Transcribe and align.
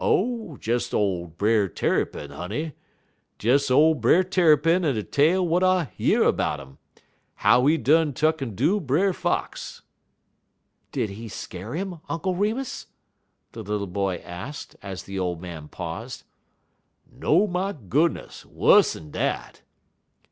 "Oh, 0.00 0.56
des 0.58 0.78
ole 0.92 1.26
Brer 1.26 1.66
Tarrypin, 1.66 2.30
honey; 2.30 2.74
des 3.40 3.58
ole 3.72 3.96
Brer 3.96 4.22
Tarrypin 4.22 4.84
en 4.84 4.96
a 4.96 5.02
tale 5.02 5.42
w'at 5.42 5.64
I 5.64 5.90
year 5.96 6.30
'bout 6.30 6.60
'im, 6.60 6.78
how 7.34 7.66
he 7.66 7.76
done 7.76 8.12
tuck'n 8.12 8.54
do 8.54 8.78
Brer 8.78 9.12
Fox." 9.12 9.82
"Did 10.92 11.10
he 11.10 11.26
scare 11.26 11.74
him, 11.74 11.96
Uncle 12.08 12.36
Remus?" 12.36 12.86
the 13.50 13.64
little 13.64 13.88
boy 13.88 14.18
asked, 14.24 14.76
as 14.80 15.02
the 15.02 15.18
old 15.18 15.40
man 15.42 15.66
paused. 15.66 16.22
"No, 17.10 17.48
my 17.48 17.72
goodness! 17.72 18.46
Wuss'n 18.46 19.10
dat!" 19.10 19.62